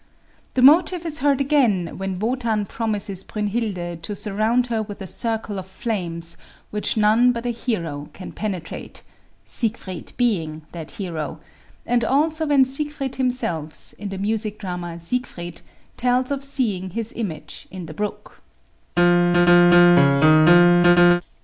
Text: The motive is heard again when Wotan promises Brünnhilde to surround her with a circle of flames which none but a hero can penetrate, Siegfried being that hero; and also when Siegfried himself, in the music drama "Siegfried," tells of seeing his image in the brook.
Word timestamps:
The 0.55 0.63
motive 0.63 1.05
is 1.05 1.19
heard 1.19 1.39
again 1.41 1.95
when 1.99 2.17
Wotan 2.17 2.65
promises 2.65 3.23
Brünnhilde 3.23 4.01
to 4.01 4.15
surround 4.15 4.65
her 4.65 4.81
with 4.81 4.99
a 4.99 5.05
circle 5.05 5.59
of 5.59 5.67
flames 5.67 6.37
which 6.71 6.97
none 6.97 7.31
but 7.31 7.45
a 7.45 7.51
hero 7.51 8.09
can 8.11 8.31
penetrate, 8.31 9.03
Siegfried 9.45 10.13
being 10.17 10.63
that 10.71 10.89
hero; 10.97 11.39
and 11.85 12.03
also 12.03 12.47
when 12.47 12.65
Siegfried 12.65 13.17
himself, 13.17 13.93
in 13.99 14.09
the 14.09 14.17
music 14.17 14.57
drama 14.57 14.99
"Siegfried," 14.99 15.61
tells 15.97 16.31
of 16.31 16.43
seeing 16.43 16.89
his 16.89 17.13
image 17.15 17.67
in 17.69 17.85
the 17.85 17.93
brook. 17.93 18.41